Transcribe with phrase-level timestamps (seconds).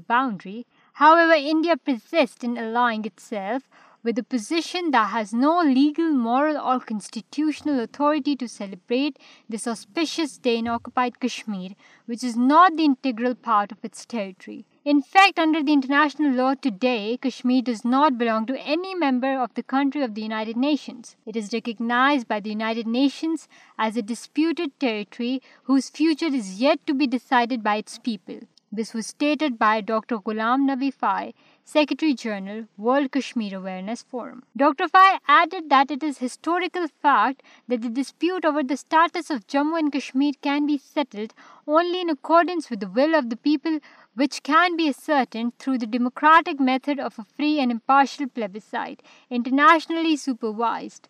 [0.10, 0.62] boundary
[1.00, 3.68] in aligning itself
[4.04, 10.38] with a position that has no legal, moral or constitutional authority to celebrate this auspicious
[10.38, 11.70] day in occupied Kashmir,
[12.06, 14.66] which is not the integral part of its territory.
[14.84, 19.54] In fact, under the international law today, Kashmir does not belong to any member of
[19.54, 21.16] the country of the United Nations.
[21.26, 23.48] It is recognized by the United Nations
[23.80, 28.42] as a disputed territory whose future is yet to be decided by its people.
[28.78, 30.18] This was stated by Dr.
[30.18, 34.42] Ghulam Nabi Fai, Secretary General, World Kashmir Awareness Forum.
[34.58, 34.88] Dr.
[34.88, 39.78] Fai added that it is historical fact that the dispute over the status of Jammu
[39.78, 41.36] and Kashmir can be settled
[41.68, 43.80] only in accordance with the will of the people,
[44.16, 50.16] which can be ascertained through the democratic method of a free and impartial plebiscite, internationally
[50.16, 51.02] supervised.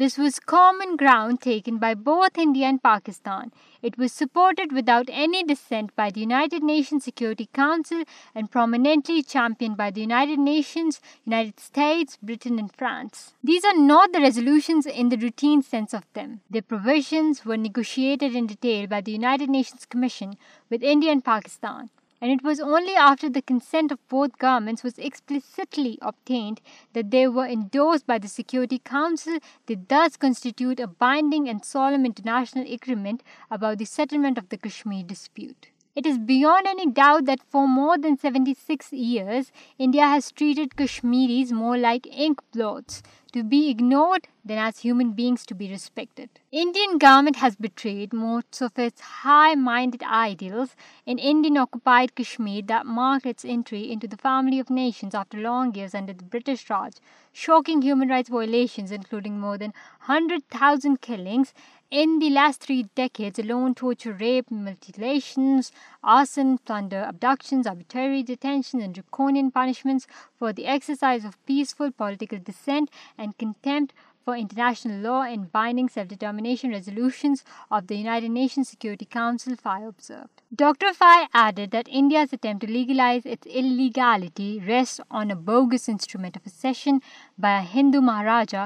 [0.00, 3.48] Ground taken by both India and Pakistan
[7.04, 8.02] security council
[8.34, 10.48] and primarily championed by United
[11.34, 16.18] and France these are notations Anas of
[16.54, 17.12] دیسوش
[19.48, 19.80] nations
[20.72, 21.86] with India and Pakistan
[22.20, 26.60] and it was only after the consent of both governments was explicitly obtained
[26.92, 29.38] that they were endorsed by the Security Council.
[29.66, 35.02] They thus constitute a binding and solemn international agreement about the settlement of the Kashmir
[35.02, 35.68] dispute.
[35.94, 41.52] It is beyond any doubt that for more than 76 years, India has treated Kashmiris
[41.52, 43.02] more like inkblots
[43.36, 46.30] to be ignored than as human beings to be respected.
[46.50, 50.74] Indian government has betrayed most of its high-minded ideals
[51.04, 55.94] in Indian-occupied Kashmir that marked its entry into the family of nations after long years
[55.94, 56.94] under the British Raj
[57.44, 59.72] shocking human rights violations, including more than
[60.10, 61.52] 100,000 killings
[61.90, 65.70] in the last 3 decades alone: torture, rape, mutilations,
[66.16, 73.00] arson, plunder, abductions, arbitrary detentions, and draconian punishments for the exercise of peaceful political dissent
[73.18, 74.04] and contempt
[74.34, 74.86] ائزگلٹیسٹ
[85.44, 86.98] bogus instrument
[87.42, 88.64] by Hindu maharaja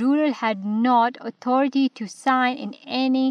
[0.00, 3.30] ruler had not authority to sign it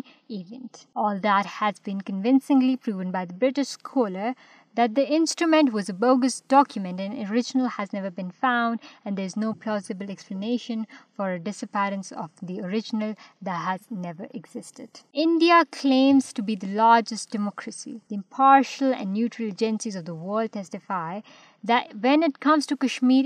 [4.76, 9.26] that the instrument was a bogus document and original has never been found, and there
[9.26, 14.90] is no plausible explanation for a disappearance of the original that has never existed.
[15.14, 18.02] India claims to be the largest democracy.
[18.10, 21.22] The impartial and neutral agencies of the world testify
[22.04, 23.24] when it comes to Kashmir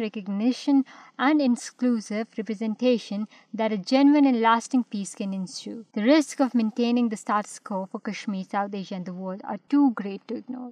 [0.00, 0.76] recognition
[2.38, 3.22] representation
[3.86, 4.82] genuine and lasting
[5.96, 7.24] risk of maintaining
[8.04, 10.68] Kashmir South Asian